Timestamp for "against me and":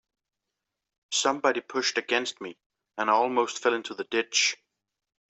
1.99-3.07